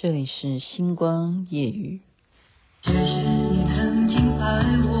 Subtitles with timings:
[0.00, 1.98] 这里是星光夜雨。
[2.82, 4.97] 谢谢你曾经爱我，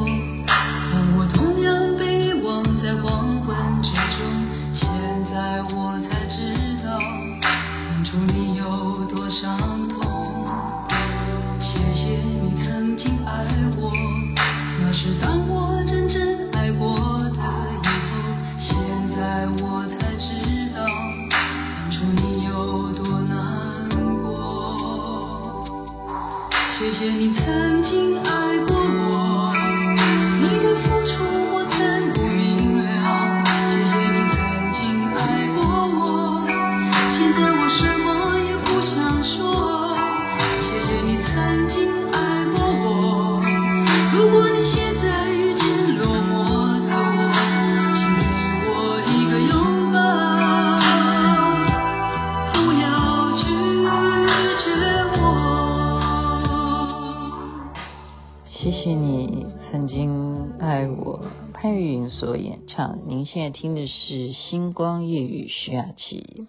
[63.30, 66.46] 现在听的是《星光夜雨》徐雅琪。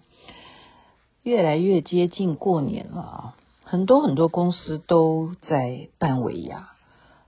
[1.22, 6.70] 越来越接近过年了啊，很多很多公司都在办尾牙。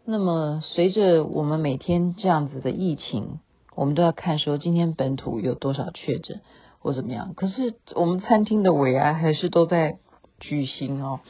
[0.06, 3.40] 那么，随着我们每天这样子的疫情，
[3.74, 6.40] 我们都要看说今天本土有多少确诊
[6.78, 7.34] 或怎么样。
[7.34, 9.98] 可是我们餐厅的尾牙还是都在
[10.40, 11.20] 举行哦。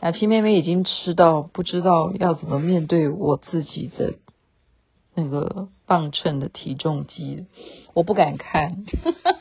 [0.00, 4.14] 雅琪妹妹已经吃到不知道要怎么面对我自己的。
[5.16, 7.46] 那个磅秤的体重机，
[7.94, 8.84] 我不敢看。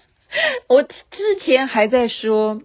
[0.68, 0.92] 我之
[1.44, 2.62] 前还在说，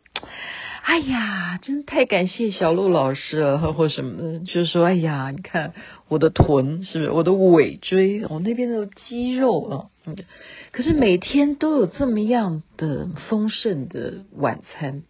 [0.82, 5.74] 哎呀，真太感谢小陆老师了，或什么的，就是说，哎呀，你看
[6.08, 7.10] 我的臀是不是？
[7.10, 9.90] 我的尾椎，我那边的肌肉啊。
[10.70, 15.02] 可是每天都有这么样的丰盛的晚餐，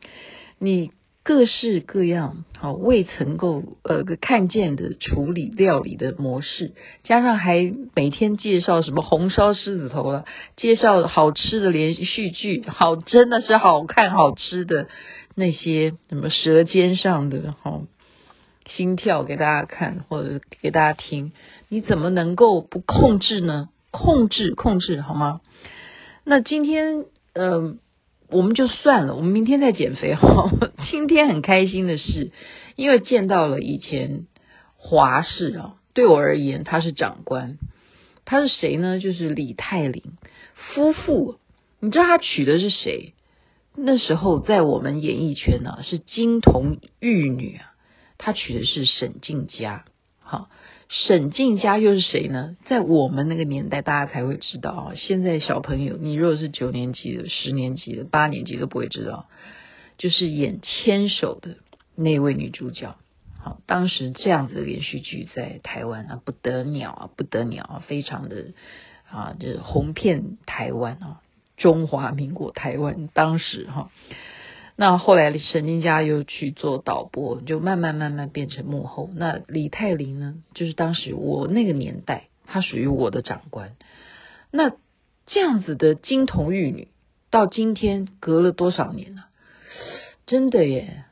[0.58, 0.90] 你。
[1.30, 6.72] 各式各样好未曾够呃看见的处理料理的模式，
[7.04, 10.24] 加上还每天介绍什么红烧狮子头了，
[10.56, 14.88] 介绍好吃的连续剧，好真的是好看好吃的
[15.36, 17.82] 那些什么舌尖上的哈
[18.66, 21.30] 心跳给大家看或者给大家听，
[21.68, 23.68] 你怎么能够不控制呢？
[23.92, 25.40] 控制控制好吗？
[26.24, 27.04] 那今天
[27.34, 27.78] 嗯。
[28.30, 30.50] 我们就算了，我们明天再减肥哈。
[30.90, 32.30] 今天很开心的是，
[32.76, 34.26] 因为见到了以前
[34.76, 37.58] 华氏啊，对我而言他是长官，
[38.24, 38.98] 他是谁呢？
[38.98, 40.02] 就是李泰林
[40.54, 41.38] 夫妇。
[41.80, 43.14] 你知道他娶的是谁？
[43.74, 47.72] 那时候在我们演艺圈呢、啊，是金童玉女啊，
[48.18, 49.84] 他娶的是沈静佳。
[50.20, 50.48] 好。
[50.92, 52.56] 沈静佳又是谁呢？
[52.66, 54.92] 在我们那个年代，大家才会知道啊。
[54.96, 59.28] 现在小朋友，你如果是九年级的、十年级的、八年级都不会知道，
[59.98, 61.58] 就是演《牵手》的
[61.94, 62.96] 那位女主角。
[63.38, 68.46] 好，当时这样子的连续剧在台湾啊，不得了啊，不得了啊，非常的
[69.08, 71.20] 啊，就是红遍台湾啊，
[71.56, 73.92] 中华民国台湾当时哈。
[74.80, 79.10] 那后来沈静佳又去做导播，就慢慢慢慢变成幕后。
[79.14, 83.76] 那李泰林呢，就是当时我那个年代，他属于我的长官。
[84.50, 84.72] 那
[85.26, 86.88] 这样子的金童玉女，
[87.28, 89.26] 到今天隔了多少年了？
[90.24, 91.04] 真的耶，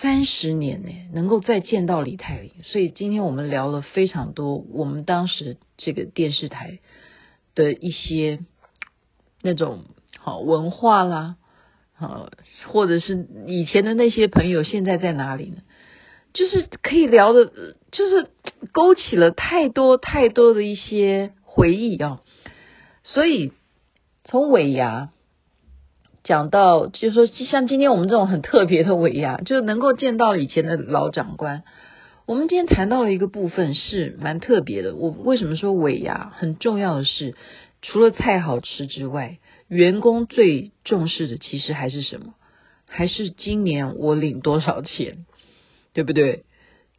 [0.00, 2.52] 三十年呢，能够再见到李泰林。
[2.62, 6.78] 所以今天我们聊了非常多，我们当时这个电视台
[7.56, 8.38] 的一些
[9.40, 9.86] 那种
[10.20, 11.34] 好文化啦。
[12.02, 12.30] 呃，
[12.66, 15.58] 或者是以前的那些朋友，现在在哪里呢？
[16.32, 17.52] 就是可以聊的，
[17.90, 18.26] 就是
[18.72, 22.20] 勾起了太多太多的一些回忆啊。
[23.04, 23.52] 所以
[24.24, 25.10] 从尾牙
[26.24, 31.64] 讲到，就说像今天我们这种很特别的尾牙，就能够见到以前的老长官。
[32.24, 34.94] 我们今天谈到了一个部分是蛮特别的。
[34.94, 37.34] 我为什么说尾牙很重要的是，
[37.82, 39.38] 除了菜好吃之外。
[39.72, 42.34] 员工最重视的其实还是什么？
[42.86, 45.24] 还是今年我领多少钱，
[45.94, 46.44] 对不对？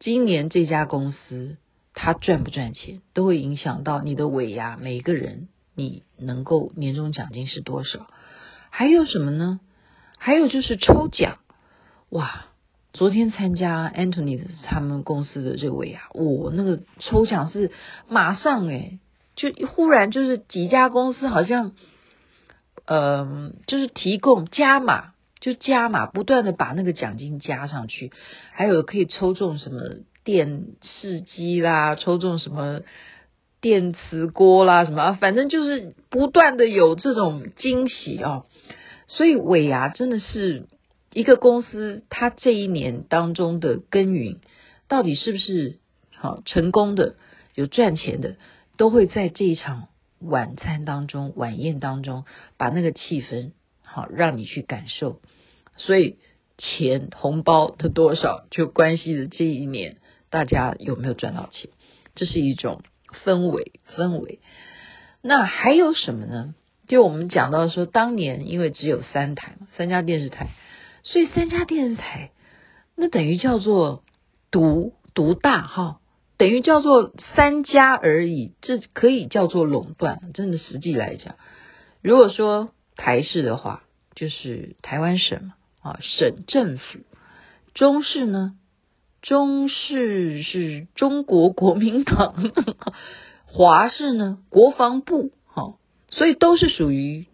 [0.00, 1.56] 今年这家公司
[1.94, 4.76] 它赚不赚钱，都会影响到你的尾牙。
[4.76, 5.46] 每个人
[5.76, 8.08] 你能够年终奖金是多少？
[8.70, 9.60] 还有什么呢？
[10.18, 11.38] 还有就是抽奖。
[12.08, 12.46] 哇，
[12.92, 17.70] 昨天参加 Anthony 他们公司的这个尾牙，我、那个抽奖是
[18.08, 18.98] 马上诶，
[19.36, 21.70] 就忽然就是几家公司好像。
[22.86, 28.12] 嗯，就是提供加码，就加码，不断的把那个奖金加上去，
[28.52, 29.80] 还有可以抽中什么
[30.22, 32.80] 电视机啦，抽中什么
[33.60, 38.46] 电磁锅啦，什么，反正就是不断的有这种惊喜哦。
[39.06, 40.66] 所以尾牙真的是
[41.12, 44.40] 一个公司它这一年当中的耕耘，
[44.88, 45.78] 到底是不是
[46.16, 47.16] 好成功的、
[47.54, 48.36] 有赚钱的，
[48.76, 49.88] 都会在这一场
[50.24, 52.24] 晚餐当中、晚宴当中，
[52.56, 55.20] 把那个气氛好让你去感受。
[55.76, 56.18] 所以
[56.56, 59.98] 钱红包的多少，就关系着这一年
[60.30, 61.70] 大家有没有赚到钱，
[62.14, 62.82] 这是一种
[63.24, 64.40] 氛围氛围。
[65.20, 66.54] 那还有什么呢？
[66.86, 70.48] 就我们讲到说，当年因为只有三台嘛三家电视台，
[71.02, 72.30] 所以三家电视台
[72.94, 74.04] 那等于叫做
[74.50, 76.00] 独独大哈，
[76.36, 80.32] 等于叫做三家而已，这可以叫做垄断。
[80.34, 81.36] 真的，实际来讲，
[82.02, 83.82] 如果说台式的话，
[84.14, 85.52] 就是台湾省。
[85.84, 87.00] 啊，省政府，
[87.74, 88.54] 中式呢？
[89.20, 92.50] 中式是中国国民党，
[93.44, 94.38] 华式呢？
[94.48, 95.74] 国防部，哈，
[96.08, 97.26] 所以都是属于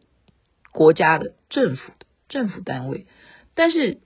[0.73, 3.07] 国家的政府的政府单位。
[3.55, 3.99] 但是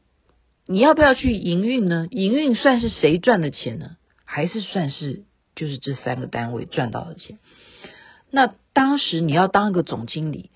[0.67, 2.06] 你要不要去营运呢？
[2.11, 3.97] 营运算是谁赚的钱呢？
[4.35, 5.23] 还是算是
[5.55, 7.39] 就是这三个单位赚到的钱？
[8.33, 10.51] 那当时你要当一个总经理，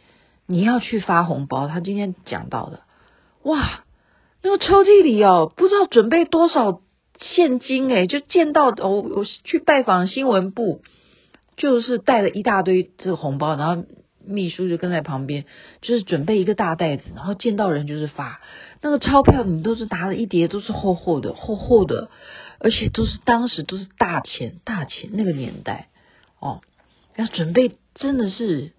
[0.47, 2.81] 你要去发红包，他今天讲到的。
[3.45, 3.85] 哇，
[4.43, 6.81] 那个抽屉里哦，不知道准备多少
[7.21, 10.83] 现金诶，就见到哦，我去拜访新闻部，
[11.57, 13.85] 就是带了一大堆这个红包，然后
[14.27, 15.45] 秘书就跟在旁边，
[15.83, 18.41] 就是准备一个大袋子，然后见到人就是发
[18.83, 22.11] 那个钞票，你都是拿了一叠，都是厚厚的、厚厚的，
[22.58, 25.88] 而且都是当时都是大钱、大钱那个年代
[26.40, 26.60] 哦，
[27.16, 28.72] 要准备真的是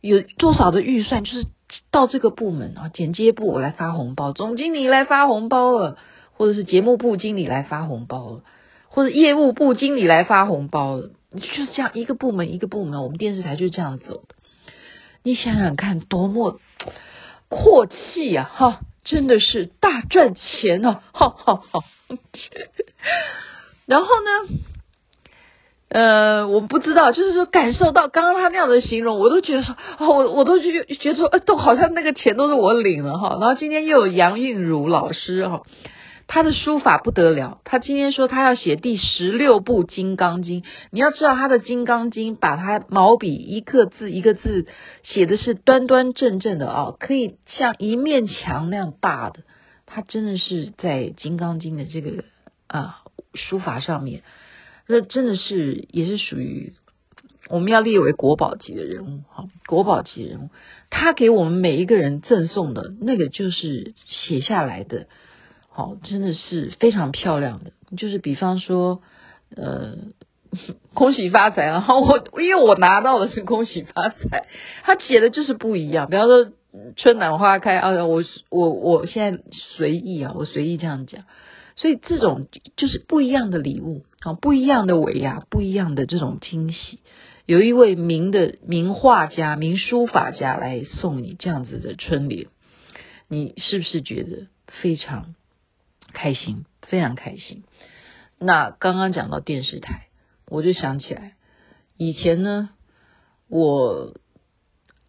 [0.00, 1.46] 有多少的预算，就是。
[1.90, 5.96] 到这个部门啊，剪接部我来发红包，总经理来发红包了，
[6.34, 8.44] 或者是节目部经理来发红包了，
[8.90, 14.34] 或者业务部经理来发红包了，就是这样一个部门一个部门，我们电视台就这样走的。
[15.22, 16.60] 你想想看，多么
[17.48, 18.48] 阔气呀！
[18.54, 21.00] 哈，真的是大赚钱哦！
[21.12, 21.80] 哈哈哈。
[23.86, 24.58] 然后呢？
[25.90, 33.38] 呃，我不知道，就是说感受到刚刚他那样的形容，我都觉得说，啊，我我都觉觉得说，呃，都好像那个钱都是我领了哈。
[33.40, 35.62] 然后今天又有杨韵如老师哈，
[36.26, 44.66] 他的书法不得了，他今天说他要写第十六部《金刚经》，你要知道他的《金刚经》，把他毛笔一个字一个字
[45.02, 49.40] 写的是端端正正的啊，可以像一面墙那样大的，
[49.86, 52.24] 他真的是在《金刚经》的这个
[52.66, 53.02] 啊
[53.34, 54.22] 书法上面。
[54.86, 56.72] 那真的是也是属于
[57.48, 60.50] 我们要列为国宝级的人物哈，国宝级人物，
[60.90, 65.06] 他给我们每一个人赠送的那个就是写下来的，
[65.76, 67.72] 好，真的是非常漂亮的。
[67.96, 69.02] 就是比方说，
[69.56, 69.96] 呃，
[70.94, 72.00] 恭喜发财然后！
[72.00, 74.46] 我因为我拿到的是恭喜发财，
[74.84, 76.08] 他写的就是不一样。
[76.08, 76.52] 比方说
[76.94, 81.24] 春暖花开啊，我我我现在随意啊，我随意这样讲。
[81.74, 82.46] 所以这种
[82.76, 87.00] 就是不一样的礼物啊，不一样的尾牙，不一样的这种惊喜。
[87.46, 92.46] 有一位名的名画家、名书法家来送你这样子的春联，
[93.26, 95.34] 你是不是觉得非常
[96.14, 96.64] 开心？
[96.80, 97.64] 非常开心。
[98.38, 100.06] 那刚刚讲到电视台，
[100.48, 101.34] 我就想起来，
[101.98, 102.70] 以前呢，
[103.48, 104.14] 我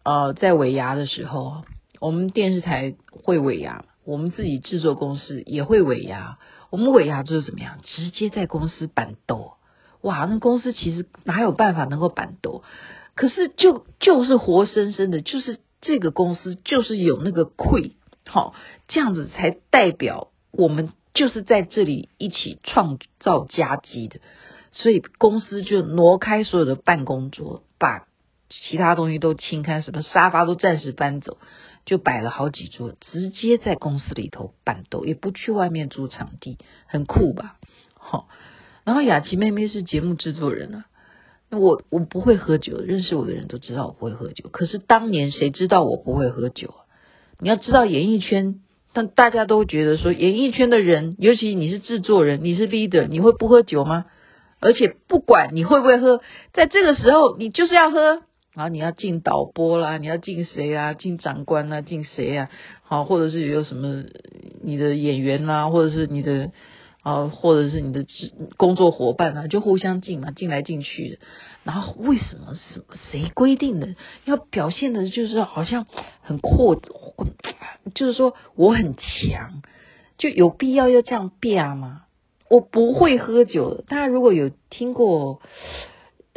[0.02, 1.64] 呃在尾牙的时候，
[2.00, 6.38] 我们电视台会尾牙，我们自己制作公司也会尾牙。
[6.70, 7.78] 我们尾牙就是怎么样？
[7.84, 9.58] 直接在公司办桌，
[10.02, 10.24] 哇！
[10.24, 12.64] 那公司其实哪有办法能够办桌？
[13.14, 18.54] 可是就就是活生生的，就是这个公司就是有那个亏，好，
[18.88, 24.20] 这样子才代表我们就是在这里一起创造佳绩的。
[24.72, 28.06] 所以公司就挪开所有的办公桌，把
[28.48, 31.38] 其他东西都清开，什么沙发都暂时搬走。
[31.84, 37.58] 就摆了好几桌，直接在公司里头办桌，也不去外面租场地，很酷吧？
[37.94, 38.26] 好，
[38.82, 40.86] 然后雅琪妹妹是节目制作人啊，
[41.48, 44.48] 那我我不会喝酒，认识我的人都知道我不会喝酒。
[44.48, 46.82] 可是当年谁知道我不会喝酒啊？
[47.38, 48.62] 你要知道演艺圈，
[48.96, 54.06] 但大家都觉得说演艺圈的人，尤其你是制作人，你是 leader，你会不喝酒吗？
[54.58, 56.22] 而且不管你会不会喝，
[56.54, 58.22] 在这个时候你就是要喝。
[58.54, 60.94] 然后你要敬导播啦，你要敬谁啊？
[60.94, 61.82] 敬长官啊？
[61.82, 62.48] 敬谁啊？
[62.84, 64.04] 好，或者是有什么
[64.62, 66.50] 你的演员啦、啊，或者是你的
[67.02, 68.06] 啊，或者是你的
[68.56, 71.18] 工作伙伴啊，就互相敬嘛，敬来敬去的。
[71.64, 73.88] 然后为什么什么谁规定的
[74.24, 75.86] 要表现的，就是好像
[76.22, 76.80] 很阔，
[77.94, 79.62] 就是说我很强，
[80.18, 82.02] 就有必要要这样变吗？
[82.48, 85.40] 我不会喝酒，大家如果有听过。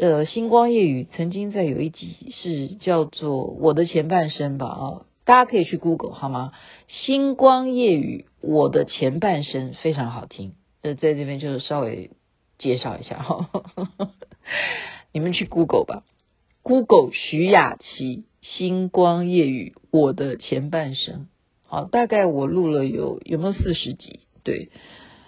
[0.02, 6.54] 呃，星光夜雨曾经在有一集是叫做《我的前半生》吧，啊，大家可以去 Google 好吗？
[6.88, 10.54] 星光夜雨，我的前半生非常好听。
[10.84, 12.12] 呃，在这边就是稍微
[12.58, 13.50] 介绍一下哈，
[15.12, 16.06] 你们去 Google 吧
[16.64, 21.28] ，Google 徐雅琪星光夜雨，我的前半生。
[21.72, 24.22] 好，大概我录了有有没有四十集？
[24.44, 24.70] 对，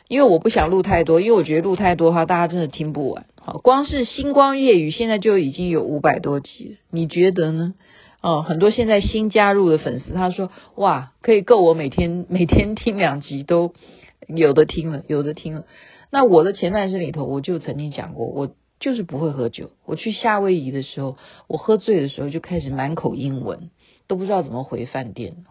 [0.08, 3.28] 因为我不想录太多，因为我觉得录太多的话，大家真的听不完。
[3.36, 7.76] 好，光是星光夜语现在就已经有五百多集，你觉得呢？
[8.24, 13.74] 哦，很多现在新加入的粉丝，他说哇，可以够我每天每天听两集都
[14.28, 15.66] 有的听了，有的听了。
[16.10, 19.70] 那我的前半生里头，我就曾经讲过，我就是不会喝酒。
[19.86, 21.18] 我去夏威夷的时候，
[21.48, 23.70] 我喝醉的时候就开始满口英文，
[24.08, 25.46] 都不知道怎么回饭店。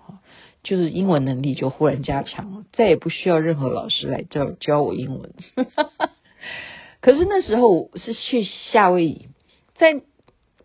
[0.62, 5.33] 就是英文能力就忽然加强了，再也不需要任何老师来教教我英文。
[7.00, 9.29] 可是那时候是去夏威夷，
[9.75, 10.02] 在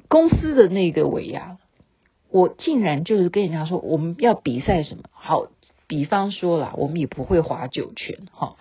[0.09, 1.57] 公司的那个尾牙，
[2.29, 5.03] 我竟然就是跟人家说我们要比赛什么？
[5.13, 5.47] 好，
[5.87, 8.57] 比方说啦，我们也不会划九圈，哈，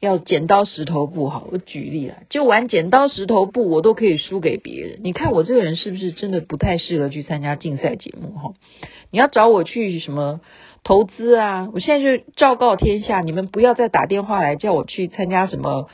[0.00, 5.00] 要剪刀石头布，好，我举例了，就玩剪刀石头布，我都可以输给别人。
[5.02, 8.36] 你看我这个人是不是真的不太适合去参加竞赛节目？
[8.38, 8.54] 哈，
[9.10, 10.40] 你要找我去什么？
[10.84, 11.68] 投资啊！
[11.74, 15.88] 我现在就昭告天下，你们不要再打电话来叫我去参加什么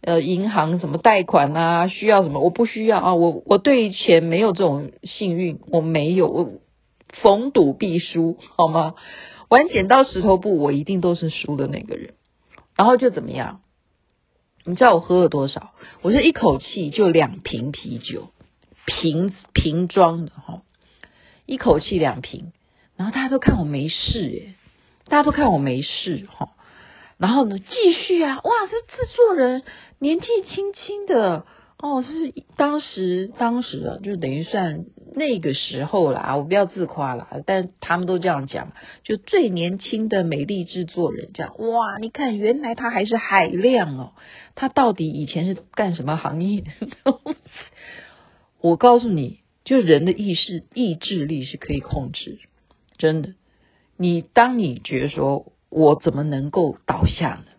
[0.00, 2.40] 呃银行什么贷款啊，需要什么？
[2.40, 3.14] 我不需要啊！
[3.14, 6.50] 我我对钱没有这种幸运，我没有，我
[7.20, 8.94] 逢赌必输，好吗？
[9.50, 12.14] 玩剪刀石头布，我一定都是输的那个人。
[12.78, 13.60] 然后就怎么样？
[14.64, 15.72] 你知道我喝了多少？
[16.00, 18.28] 我是一口气就两瓶啤酒，
[18.86, 20.62] 瓶瓶装的哈，
[21.44, 22.52] 一口气两瓶。
[22.96, 24.54] 然后大家都看我没事耶，
[25.06, 26.50] 大家都看我没事哈。
[27.16, 29.64] 然后呢，继续啊，哇，这制作人
[29.98, 31.46] 年纪轻轻的
[31.78, 34.84] 哦，是当时当时啊，就等于算
[35.18, 38.72] 那个时候啦，我不要自夸啦，但他们都这样讲，
[39.02, 44.12] 就最年轻的美丽制作人这样，哇，你看原来他还是海量哦，
[44.54, 46.64] 他到底以前是干什么行业？
[48.62, 52.38] 我告诉你，就人的意识意志力是可以控制。
[52.96, 53.34] 真的，
[53.96, 57.52] 你当你觉得说我怎么能够倒下呢？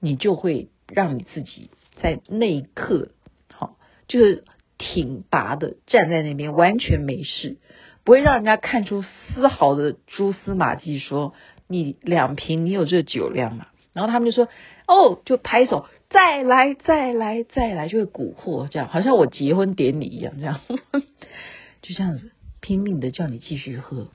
[0.00, 3.08] 你就会让你自己在那一刻，
[3.52, 4.44] 好，就是
[4.92, 7.56] 挺拔的站在那边，完全没事，
[8.04, 11.32] 不会让人家看出丝毫的蛛丝马迹，说
[11.66, 13.68] 你两瓶你有这酒量嘛？
[13.94, 14.48] 然后他们就说
[14.86, 20.60] 哦，就拍手，再来，再来，再来，就会蛊惑这样，好像我结婚典礼一样，这样
[21.80, 24.08] 就这样子拼命的叫你继续喝。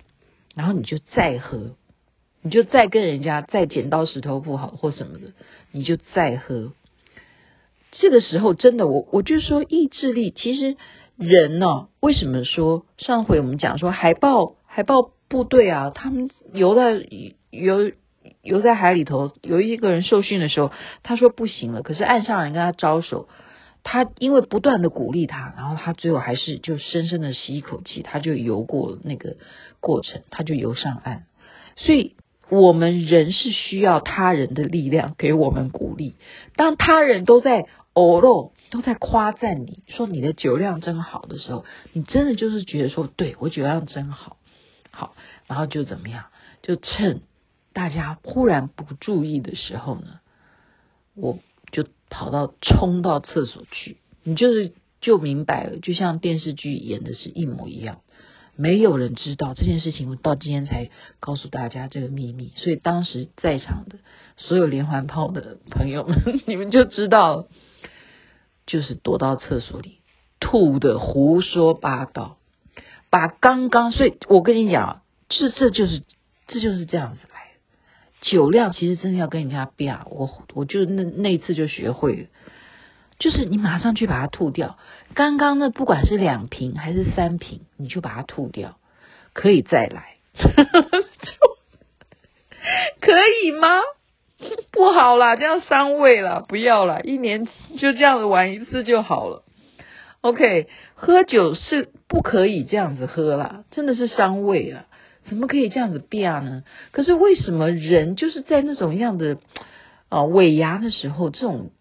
[0.55, 1.75] 然后你就再喝，
[2.41, 5.33] 你就再跟人家再剪刀石头布好或什么的，
[5.71, 6.73] 你就再喝。
[7.91, 10.77] 这个时候真的，我我就说意志力，其实
[11.17, 17.05] 人呢、为什么说上回我们讲说海豹海豹部队啊，他们游在
[17.51, 17.91] 游
[18.41, 20.71] 游在海里头，有一个人受训的时候，
[21.03, 23.27] 他说不行了，可是岸上人跟他招手，
[23.83, 29.37] 他因为不断的鼓励他，然后他最后还是就深深的吸一口气，他就游过那个。
[29.81, 31.23] 过程，他就游上岸。
[31.77, 32.17] 所以，
[32.49, 36.15] 我们人是需要他人的力量给我们鼓励。
[36.57, 44.37] 当他人都在哦啰，都在夸赞你说你的酒量真好的时候，你真的就是觉得说，对，我酒量真好，
[44.91, 45.15] 好，
[45.47, 46.25] 然后就怎么样？
[46.61, 47.21] 就趁
[47.73, 50.19] 大家忽然不注意的时候呢，
[51.15, 51.39] 我
[51.71, 53.97] 就跑到冲到厕所去。
[54.23, 58.01] 你就是就明白了，就像电视剧演的是一模一样。
[58.55, 60.89] 没有人知道这件事情，我到今天才
[61.21, 62.51] 告诉大家这个秘密。
[62.57, 63.99] 所以当时在场的
[64.35, 67.47] 所有连环炮的朋友们， 你们就知道，
[68.69, 69.97] 就是躲到厕所里
[70.39, 72.37] 吐的胡说八道，
[73.09, 76.03] 把刚刚，所以我跟你讲，这这就是
[76.47, 77.59] 这就是这样子来的。
[78.21, 82.27] 酒量其实真的要跟人家比啊，我我就那那一次就学会了。
[83.17, 84.77] 就是你马上去把它吐掉。
[85.15, 88.77] 刚刚那不管是两瓶还是三瓶，你就把它吐掉，
[89.33, 90.17] 可以再来，
[93.01, 93.67] 可以吗？
[94.71, 99.43] 不好啦，这样伤胃了，不要了，一年就这样子玩一次就好了。
[100.21, 104.85] OK，喝酒是不可以这样子喝啦，真的是伤胃了，
[105.27, 106.63] 怎么可以这样子变呢？
[106.91, 109.37] 可是为什么人就是在那种样的
[110.09, 111.71] 啊尾牙的时候这种？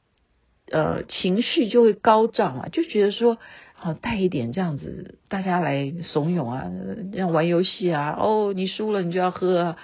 [0.71, 3.39] 呃，情绪就会高涨啊，就觉得说，
[3.73, 6.71] 好带一点这样子，大家来怂恿啊，
[7.11, 9.77] 这样玩游戏啊，哦，你输了你就要喝啊，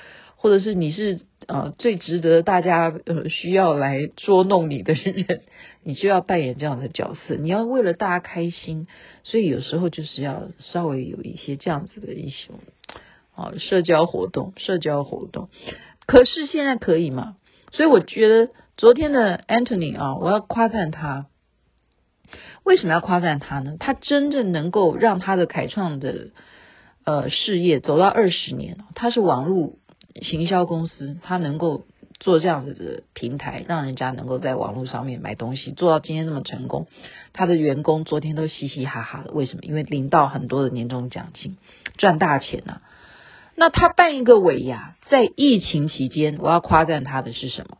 [0.44, 5.40] 或者是你是呃最值得大家呃需要来捉弄你的人，
[5.82, 8.86] 你就要扮演这样的角色，你要为了大家开心，
[9.22, 12.56] 所以有时候就是要稍微有一些这样子的一种
[13.34, 15.48] 啊，社交活动，社交活动。
[16.04, 17.36] 可是现在可以吗？
[17.72, 21.24] 所以我觉得昨天的 Anthony 啊，我要夸赞他。
[22.64, 23.76] 为什么要夸赞他呢？
[23.80, 26.32] 他真正能够让他的凯创的
[27.04, 29.78] 呃事业走到二十年，他是网络
[30.22, 31.84] 行销公司，他能够
[32.20, 36.86] 做这样子的平台，让人家能够在网络上面买东西，做到今天这么成功。
[37.32, 39.62] 他的员工昨天都嘻嘻哈哈的，为什么？
[39.62, 41.56] 因为领到很多的年终奖金，
[41.96, 42.80] 赚大钱呐、
[43.56, 47.78] 那他办一个尾牙，在疫情期间，我要夸赞他的是什么？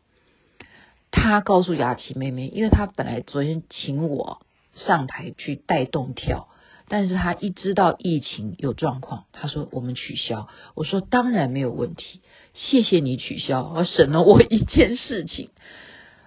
[1.11, 4.41] 他告诉雅琪妹妹，因为他本来昨天请我
[4.75, 6.49] 上台去带动跳，
[6.89, 10.49] 但是他一知道疫情有状况，他说我们取消。
[10.75, 12.21] 我说当然没有问题，
[12.53, 15.51] 谢谢你取消，而省了我一件事情。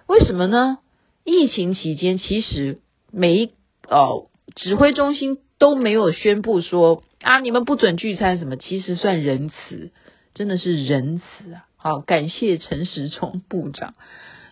[0.06, 0.78] 为什么呢？
[1.24, 3.50] 疫情期间，其实每一
[3.88, 7.02] 哦指挥中心都没有宣布说。
[7.20, 7.40] 啊！
[7.40, 8.56] 你们不准聚餐什么？
[8.56, 9.90] 其实算仁慈，
[10.34, 11.66] 真的是仁慈啊！
[11.76, 13.94] 好，感谢陈时中部长，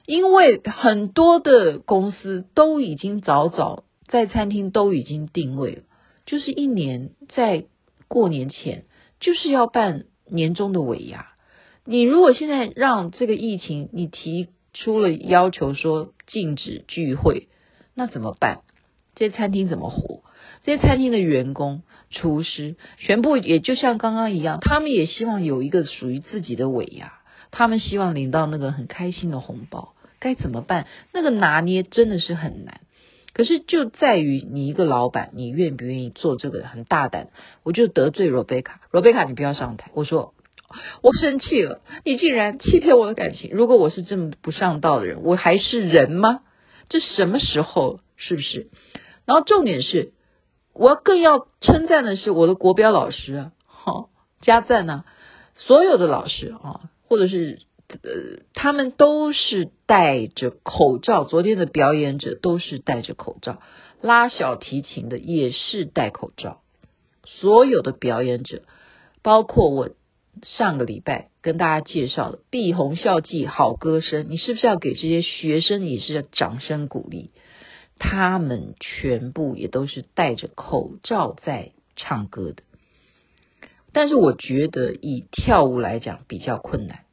[0.04, 5.82] 因为很多的公司都已经早早在餐厅都已经定位了，
[6.26, 7.64] 就是一年在
[8.08, 8.84] 过年前
[9.20, 11.28] 就是要办年终的尾牙。
[11.84, 17.48] 你如果现在让这个疫情，你提出了要求说禁止聚会，
[17.94, 18.62] 那怎么办？
[19.14, 20.22] 这些餐厅怎么活？
[20.64, 30.86] 这些餐厅的员工、厨师全部也就像刚刚一样，他们也希望有一个属于自己的尾牙，他们希望领到那个很开心的红包，该怎么办？
[31.12, 32.80] 那个拿捏真的是很难。
[33.36, 37.28] 可是就在于你一个老板，你愿不愿意做这个很大胆？
[37.64, 39.90] 我就得罪罗贝卡，罗贝卡你不要上台。
[39.92, 40.32] 我说
[41.02, 43.50] 我生气了，你竟然欺骗我的感情。
[43.52, 46.40] 如果我是这么不上道的人，我还是人吗？
[46.88, 48.00] 这什么时候？
[48.16, 48.70] 是不是？
[49.26, 50.14] 然后重点是。
[50.72, 54.08] 我更要称赞的是我的国标老师啊，好
[54.40, 55.04] 加赞呐！
[55.56, 61.24] 所有的老师啊，或者是呃，他们都是戴着口罩。
[61.24, 63.60] 昨天的表演者都是戴着口罩，
[64.00, 66.62] 拉小提琴的也是戴口罩。
[67.24, 68.62] 所有的表演者，
[69.22, 69.90] 包括我
[70.42, 77.30] 上个礼拜跟大家介绍的《碧红校记好歌声》，你是不是要给这些学生也是掌声鼓励？
[77.98, 82.62] 他们全部也都是戴着口罩在唱歌的，
[83.94, 87.05] 但是我觉得以跳舞来讲比较困难，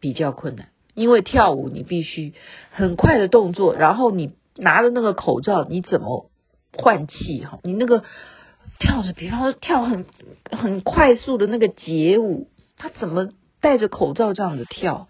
[0.00, 2.32] 比较困难，因为跳舞你必须
[2.70, 6.30] 很快的动作，然后你拿着那个口罩，你怎么
[6.76, 7.60] 换气哈？
[7.62, 8.02] 你那个
[8.78, 10.06] 跳着，比方说跳很
[10.50, 13.28] 很快速的那个街舞，他怎么
[13.60, 15.08] 戴着口罩这样子跳？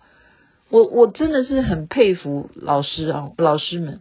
[0.68, 4.00] 我我真的是很佩服老师啊，老师们。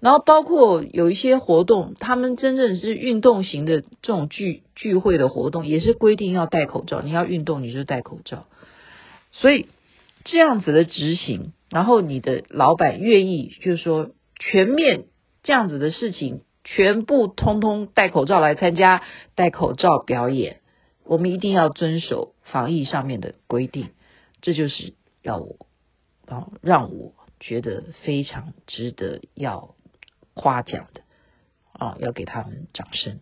[0.00, 7.02] 然后包括有一些活动，他们真正是运动型的这种聚聚会的活动，也是规定要戴口罩。
[7.02, 8.46] 你要运动，你就戴口罩。
[9.30, 9.66] 所以
[10.24, 15.04] 这样子的执行，然后你的老板愿意，就是说全面
[15.42, 19.02] 这样子的事情，全部通通戴口罩来参加，
[19.34, 20.60] 戴口罩表演。
[21.04, 23.88] 我们一定要遵守防疫上面的规定，
[24.40, 25.66] 这就是要我
[26.26, 29.74] 啊，让我觉得非常值得要。
[30.32, 31.02] 夸奖的
[31.72, 33.18] 啊，要给他们掌声，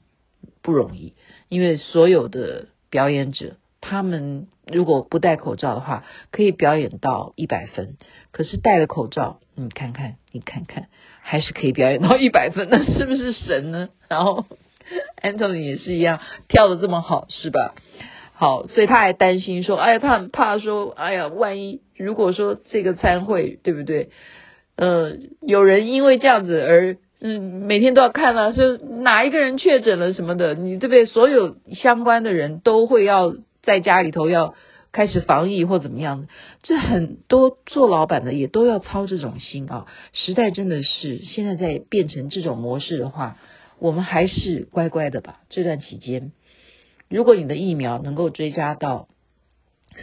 [0.62, 1.14] 不容易。
[1.48, 7.96] 因为所有的表演者，他们如果不戴口罩的话，可以表演到一百分。
[8.32, 10.88] 可是戴了口罩，你看看，你看看，
[11.22, 13.88] 还是可以表演到 一百分，那是不是神呢？
[14.08, 14.46] 然后
[15.22, 17.74] Anthony 也是一样，跳的这么好，是吧？
[18.34, 24.10] 好，所以他还担心说，哎呀，他很怕说，哎呀，万一如果说这个餐会，对不对？
[24.76, 26.96] 呃，有人因为这样子而。
[27.20, 31.04] 嗯，每天都要看啊，是哪一个人确诊了什么的，你对不对？
[31.04, 34.54] 所有相关的人都会要在家里头要
[34.92, 36.28] 开始防疫或怎么样，
[36.62, 39.86] 这很多做老板的也都要操这种心啊。
[40.12, 43.36] 时代真的是现在在变成这种模式的话，
[43.78, 45.40] 我们还是乖乖的吧。
[45.48, 46.32] 这段期间，
[47.08, 49.08] 如果你的疫苗能够追加到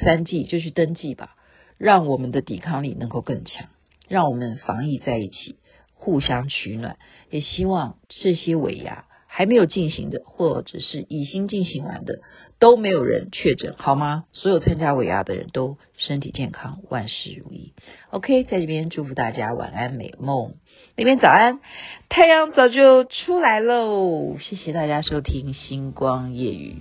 [0.01, 1.35] 三剂，就去登记吧，
[1.77, 3.67] 让我们的抵抗力能够更强，
[4.07, 5.57] 让我们防疫在一起。
[5.97, 6.97] 互相取暖，
[7.31, 9.05] 也希望这些尾牙
[9.37, 12.19] 还没有进行的，或者是已经进行完的，
[12.57, 14.23] 都没有人确诊，好吗？
[14.31, 17.73] 所有参加尾牙的人都身体健康，万事如意。
[18.11, 20.53] OK，在这边祝福大家晚安，美梦。
[20.95, 21.59] 那边早安，
[22.07, 24.37] 太阳早就出来喽。
[24.39, 26.77] 谢谢大家收听星光夜语。